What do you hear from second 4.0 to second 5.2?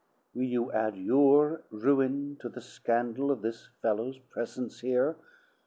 presence here?